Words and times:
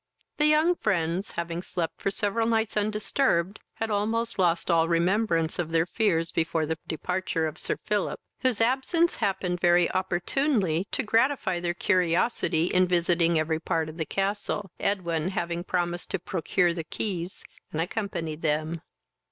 The 0.37 0.47
young 0.47 0.73
friends, 0.73 1.29
having 1.33 1.61
slept 1.61 2.01
for 2.01 2.09
several 2.09 2.47
nights 2.47 2.75
undisturbed, 2.75 3.59
had 3.75 3.91
almost 3.91 4.39
lost 4.39 4.71
all 4.71 4.87
remembrance 4.87 5.59
of 5.59 5.69
their 5.69 5.85
fears 5.85 6.31
before 6.31 6.65
the 6.65 6.79
departure 6.87 7.45
of 7.45 7.59
Sir 7.59 7.77
Philip, 7.77 8.19
whose 8.39 8.59
absence 8.59 9.17
happened 9.17 9.59
very 9.59 9.91
opportunely 9.91 10.87
to 10.91 11.03
gratify 11.03 11.59
their 11.59 11.75
curiosity 11.75 12.65
in 12.65 12.87
visiting 12.87 13.37
every 13.37 13.59
part 13.59 13.89
of 13.89 13.97
the 13.97 14.05
castle, 14.07 14.71
Edwin 14.79 15.27
having 15.29 15.63
promised 15.63 16.09
to 16.09 16.19
procure 16.19 16.73
the 16.73 16.83
keys, 16.83 17.43
and 17.71 17.79
accompany 17.79 18.35
them. 18.35 18.81